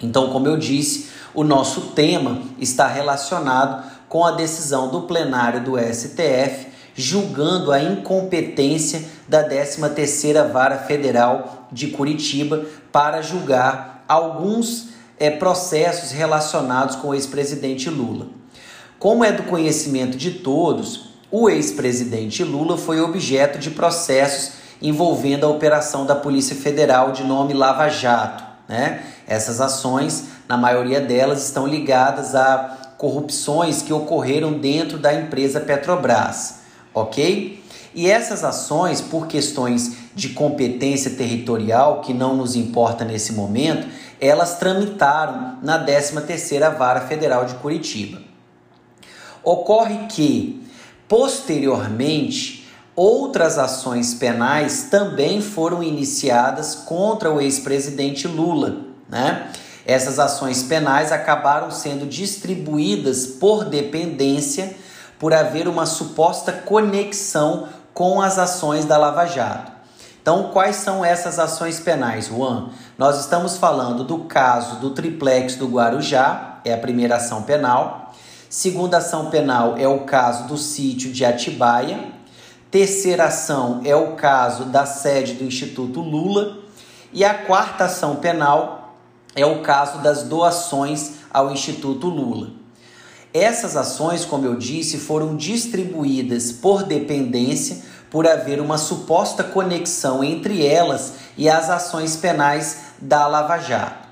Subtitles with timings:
[0.00, 5.76] Então, como eu disse, o nosso tema está relacionado com a decisão do plenário do
[5.76, 16.10] STF julgando a incompetência da 13ª Vara Federal de Curitiba para julgar alguns é, processos
[16.10, 18.26] relacionados com o ex-presidente Lula.
[18.98, 25.48] Como é do conhecimento de todos, o ex-presidente Lula foi objeto de processos envolvendo a
[25.48, 28.42] operação da Polícia Federal de nome Lava Jato.
[28.68, 29.04] Né?
[29.24, 36.58] Essas ações na maioria delas estão ligadas a corrupções que ocorreram dentro da empresa Petrobras,
[37.02, 37.62] ok?
[37.94, 43.88] E essas ações, por questões de competência territorial, que não nos importa nesse momento,
[44.20, 48.20] elas tramitaram na 13ª Vara Federal de Curitiba.
[49.42, 50.62] Ocorre que,
[51.08, 59.50] posteriormente, outras ações penais também foram iniciadas contra o ex-presidente Lula, né?
[59.86, 64.76] Essas ações penais acabaram sendo distribuídas por dependência
[65.18, 69.72] por haver uma suposta conexão com as ações da Lava Jato.
[70.22, 72.68] Então, quais são essas ações penais, Juan?
[72.98, 78.14] Nós estamos falando do caso do triplex do Guarujá, é a primeira ação penal.
[78.50, 82.12] Segunda ação penal é o caso do sítio de Atibaia.
[82.70, 86.58] Terceira ação é o caso da sede do Instituto Lula.
[87.12, 88.96] E a quarta ação penal
[89.34, 92.50] é o caso das doações ao Instituto Lula.
[93.32, 97.78] Essas ações, como eu disse, foram distribuídas por dependência
[98.10, 104.08] por haver uma suposta conexão entre elas e as ações penais da Lava Jato.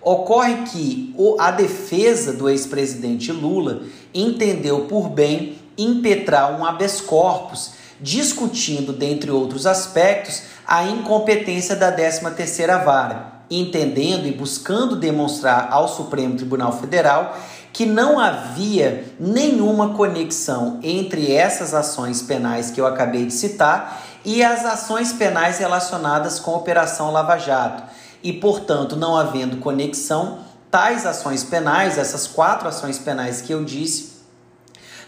[0.00, 3.82] Ocorre que a defesa do ex-presidente Lula
[4.14, 12.84] entendeu por bem impetrar um habeas corpus, discutindo, dentre outros aspectos, a incompetência da 13ª
[12.84, 17.36] Vara entendendo e buscando demonstrar ao Supremo Tribunal Federal
[17.76, 24.42] que não havia nenhuma conexão entre essas ações penais que eu acabei de citar e
[24.42, 27.82] as ações penais relacionadas com a Operação Lava Jato.
[28.22, 30.38] E, portanto, não havendo conexão,
[30.70, 34.22] tais ações penais, essas quatro ações penais que eu disse,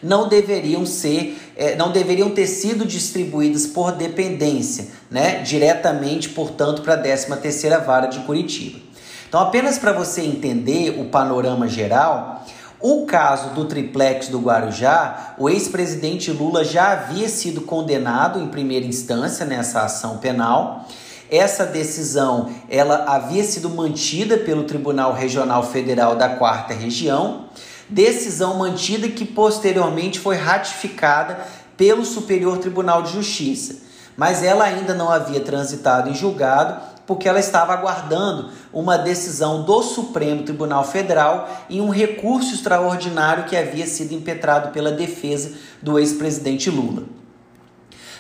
[0.03, 5.41] não deveriam ser, é, não deveriam ter sido distribuídas por dependência, né?
[5.41, 8.79] diretamente, portanto, para a 13ª Vara de Curitiba.
[9.27, 12.45] Então, apenas para você entender o panorama geral,
[12.81, 18.87] o caso do triplex do Guarujá, o ex-presidente Lula já havia sido condenado em primeira
[18.87, 20.87] instância nessa ação penal.
[21.31, 27.49] Essa decisão ela havia sido mantida pelo Tribunal Regional Federal da Quarta Região
[27.89, 31.39] decisão mantida que posteriormente foi ratificada
[31.77, 33.77] pelo Superior Tribunal de Justiça,
[34.17, 39.83] mas ela ainda não havia transitado em julgado porque ela estava aguardando uma decisão do
[39.83, 46.69] Supremo Tribunal Federal em um recurso extraordinário que havia sido impetrado pela defesa do ex-presidente
[46.69, 47.05] Lula.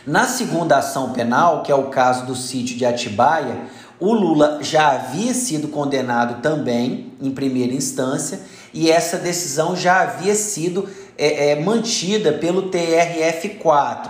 [0.07, 3.67] Na segunda ação penal, que é o caso do sítio de Atibaia,
[4.01, 8.41] o Lula já havia sido condenado também em primeira instância
[8.73, 10.89] e essa decisão já havia sido
[11.19, 14.09] é, é, mantida pelo TRF4,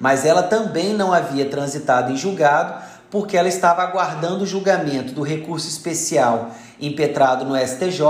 [0.00, 5.22] mas ela também não havia transitado em julgado porque ela estava aguardando o julgamento do
[5.22, 6.50] recurso especial
[6.80, 8.02] impetrado no STJ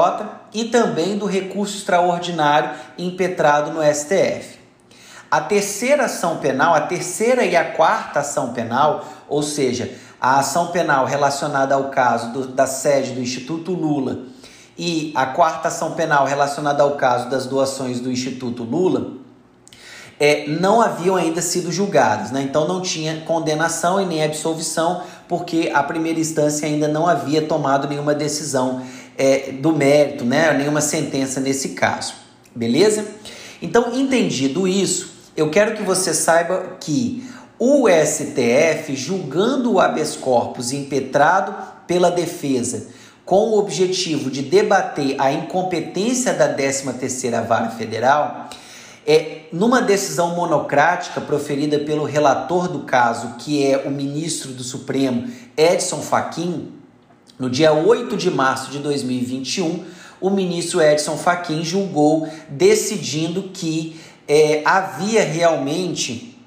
[0.53, 4.59] e também do recurso extraordinário impetrado no STF.
[5.31, 10.69] A terceira ação penal, a terceira e a quarta ação penal, ou seja, a ação
[10.69, 14.23] penal relacionada ao caso do, da sede do Instituto Lula
[14.77, 19.19] e a quarta ação penal relacionada ao caso das doações do Instituto Lula,
[20.21, 22.43] é, não haviam ainda sido julgados, né?
[22.43, 27.89] então não tinha condenação e nem absolvição, porque a primeira instância ainda não havia tomado
[27.89, 28.83] nenhuma decisão
[29.17, 30.53] é, do mérito, né?
[30.53, 32.15] nenhuma sentença nesse caso.
[32.55, 33.07] Beleza?
[33.63, 37.25] Então, entendido isso, eu quero que você saiba que
[37.59, 41.55] o STF, julgando o habeas corpus impetrado
[41.87, 42.87] pela defesa
[43.25, 48.49] com o objetivo de debater a incompetência da 13ª Vara Federal,
[49.09, 55.27] é, numa decisão monocrática proferida pelo relator do caso, que é o ministro do Supremo,
[55.57, 56.75] Edson Fachin,
[57.39, 59.87] no dia 8 de março de 2021,
[60.21, 66.39] o ministro Edson Fachin julgou decidindo que é, havia realmente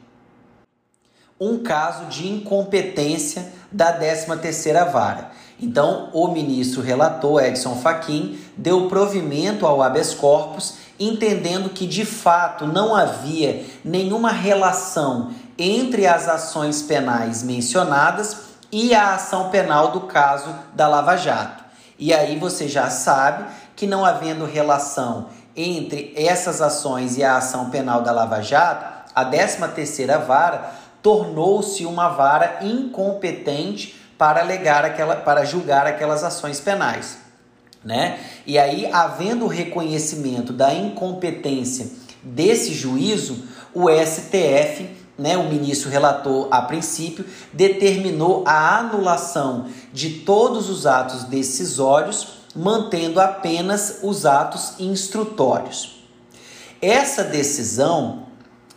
[1.39, 5.31] um caso de incompetência da 13ª vara.
[5.61, 12.65] Então, o ministro relator Edson Fachin deu provimento ao habeas corpus entendendo que de fato
[12.65, 18.37] não havia nenhuma relação entre as ações penais mencionadas
[18.71, 21.63] e a ação penal do caso da Lava Jato.
[21.97, 27.69] E aí você já sabe que não havendo relação entre essas ações e a ação
[27.69, 30.71] penal da Lava Jato, a 13ª vara
[31.01, 37.17] tornou-se uma vara incompetente para alegar aquela para julgar aquelas ações penais
[37.83, 38.19] né?
[38.45, 41.89] E aí, havendo reconhecimento da incompetência
[42.23, 44.87] desse juízo, o STF,
[45.17, 53.19] né, o ministro relator a princípio, determinou a anulação de todos os atos decisórios, mantendo
[53.19, 56.03] apenas os atos instrutórios.
[56.79, 58.27] Essa decisão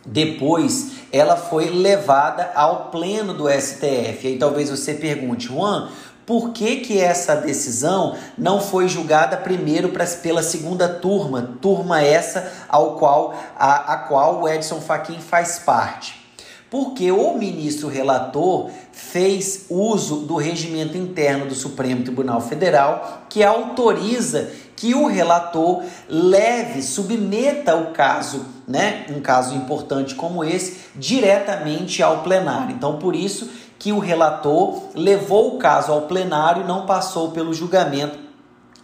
[0.05, 4.19] depois ela foi levada ao pleno do STF.
[4.23, 5.89] E aí talvez você pergunte, Juan,
[6.25, 12.51] por que, que essa decisão não foi julgada primeiro pra, pela segunda turma, turma essa
[12.67, 16.25] ao qual, a, a qual o Edson Fachin faz parte?
[16.69, 18.71] Porque o ministro relator
[19.15, 26.83] fez uso do regimento interno do Supremo Tribunal Federal, que autoriza que o relator leve,
[26.83, 32.75] submeta o caso, né, um caso importante como esse, diretamente ao plenário.
[32.75, 37.53] Então, por isso que o relator levou o caso ao plenário e não passou pelo
[37.53, 38.19] julgamento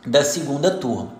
[0.08, 1.12] da segunda turma.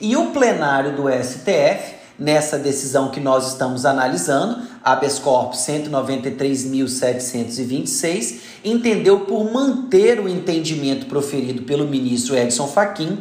[0.00, 9.20] E o plenário do STF, nessa decisão que nós estamos analisando, habeas corpus 193.726, entendeu
[9.20, 13.18] por manter o entendimento proferido pelo ministro Edson Fachin,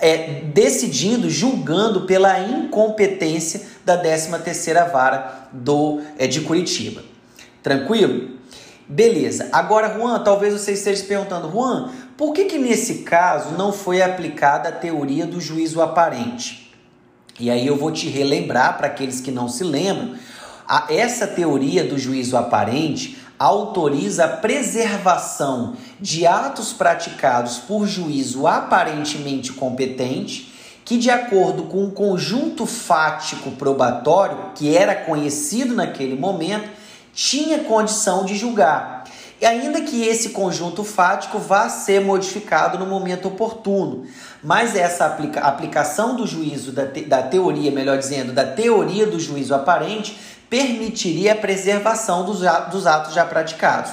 [0.00, 7.02] é, decidindo, julgando pela incompetência da 13ª Vara do, é, de Curitiba.
[7.62, 8.40] Tranquilo?
[8.88, 9.48] Beleza.
[9.52, 14.68] Agora, Juan, talvez você esteja perguntando, Juan, por que, que nesse caso não foi aplicada
[14.68, 16.69] a teoria do juízo aparente?
[17.40, 20.14] E aí eu vou te relembrar para aqueles que não se lembram,
[20.68, 29.54] a, essa teoria do juízo aparente autoriza a preservação de atos praticados por juízo aparentemente
[29.54, 30.52] competente,
[30.84, 36.68] que de acordo com o conjunto fático probatório que era conhecido naquele momento,
[37.14, 39.04] tinha condição de julgar.
[39.40, 44.04] E ainda que esse conjunto fático vá ser modificado no momento oportuno,
[44.42, 49.18] mas essa aplica aplicação do juízo, da, te da teoria, melhor dizendo, da teoria do
[49.18, 50.18] juízo aparente,
[50.50, 53.92] permitiria a preservação dos, dos atos já praticados.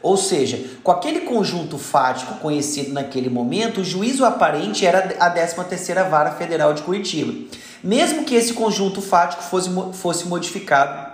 [0.00, 6.08] Ou seja, com aquele conjunto fático conhecido naquele momento, o juízo aparente era a 13ª
[6.08, 7.34] Vara Federal de Curitiba.
[7.82, 11.12] Mesmo que esse conjunto fático fosse, fosse modificado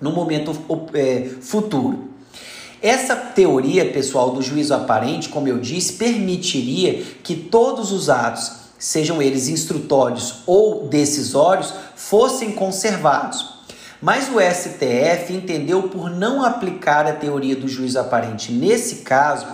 [0.00, 0.54] no momento
[0.94, 2.15] é, futuro.
[2.82, 9.22] Essa teoria, pessoal, do juízo aparente, como eu disse, permitiria que todos os atos, sejam
[9.22, 13.56] eles instrutórios ou decisórios, fossem conservados.
[14.00, 19.46] Mas o STF entendeu por não aplicar a teoria do juízo aparente nesse caso,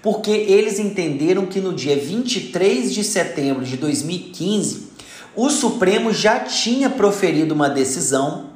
[0.00, 4.90] porque eles entenderam que no dia 23 de setembro de 2015,
[5.34, 8.49] o Supremo já tinha proferido uma decisão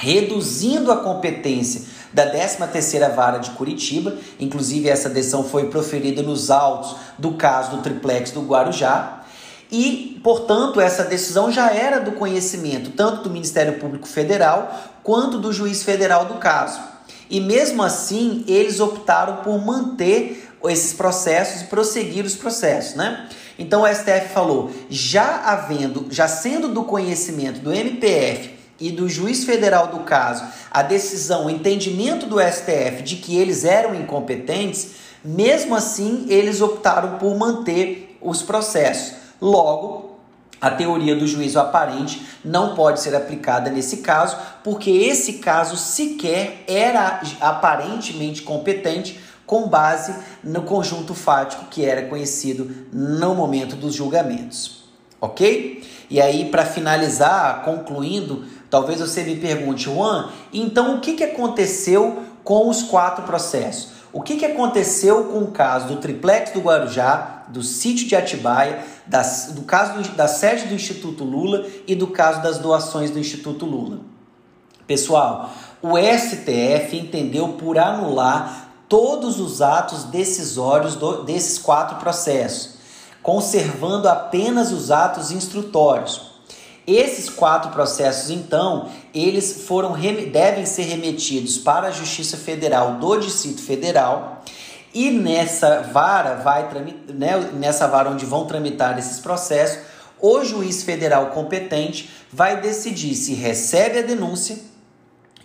[0.00, 6.96] reduzindo a competência da 13ª Vara de Curitiba, inclusive essa decisão foi proferida nos autos
[7.18, 9.24] do caso do triplex do Guarujá,
[9.70, 15.52] e, portanto, essa decisão já era do conhecimento tanto do Ministério Público Federal quanto do
[15.52, 16.80] juiz federal do caso.
[17.28, 23.28] E mesmo assim, eles optaram por manter esses processos e prosseguir os processos, né?
[23.58, 29.44] Então o STF falou, já havendo, já sendo do conhecimento do MPF e do juiz
[29.44, 34.92] federal do caso a decisão, o entendimento do STF de que eles eram incompetentes,
[35.24, 39.14] mesmo assim eles optaram por manter os processos.
[39.40, 40.18] Logo,
[40.60, 46.64] a teoria do juízo aparente não pode ser aplicada nesse caso, porque esse caso sequer
[46.68, 54.84] era aparentemente competente com base no conjunto fático que era conhecido no momento dos julgamentos.
[55.20, 55.82] Ok?
[56.08, 62.22] E aí, para finalizar, concluindo, talvez você me pergunte, Juan, então o que, que aconteceu
[62.44, 64.00] com os quatro processos?
[64.12, 68.84] O que, que aconteceu com o caso do triplex do Guarujá, do sítio de Atibaia,
[69.06, 73.18] das, do caso do, da sede do Instituto Lula e do caso das doações do
[73.18, 74.00] Instituto Lula?
[74.86, 75.50] Pessoal,
[75.80, 82.74] o STF entendeu por anular todos os atos decisórios do, desses quatro processos,
[83.22, 86.29] conservando apenas os atos instrutórios.
[86.90, 89.92] Esses quatro processos, então, eles foram
[90.32, 94.42] devem ser remetidos para a Justiça Federal do Distrito Federal.
[94.92, 96.68] E nessa vara vai
[97.14, 99.78] né, nessa vara onde vão tramitar esses processos,
[100.20, 104.58] o juiz federal competente vai decidir se recebe a denúncia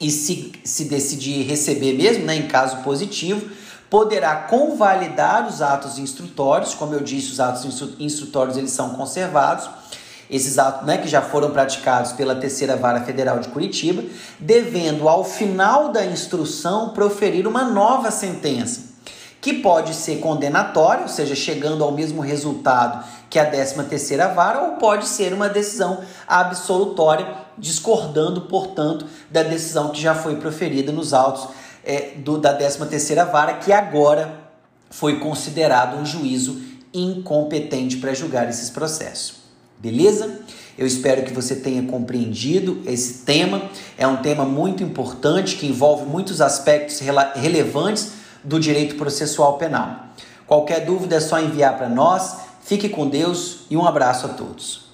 [0.01, 3.47] e se, se decidir receber mesmo, né, em caso positivo,
[3.87, 7.65] poderá convalidar os atos instrutórios, como eu disse, os atos
[7.99, 9.69] instrutórios eles são conservados,
[10.29, 14.03] esses atos né, que já foram praticados pela terceira vara federal de Curitiba,
[14.39, 18.95] devendo ao final da instrução proferir uma nova sentença,
[19.39, 24.61] que pode ser condenatória, ou seja, chegando ao mesmo resultado que a 13 terceira vara,
[24.61, 27.27] ou pode ser uma decisão absolutória,
[27.57, 31.47] discordando, portanto, da decisão que já foi proferida nos autos
[31.83, 34.33] é, do, da 13 terceira vara, que agora
[34.89, 36.59] foi considerado um juízo
[36.93, 39.44] incompetente para julgar esses processos.
[39.77, 40.39] Beleza?
[40.77, 43.69] Eu espero que você tenha compreendido esse tema.
[43.97, 46.99] É um tema muito importante que envolve muitos aspectos
[47.35, 48.11] relevantes
[48.43, 50.07] do direito processual penal.
[50.45, 52.37] Qualquer dúvida é só enviar para nós.
[52.63, 54.84] Fique com Deus e um abraço a todos.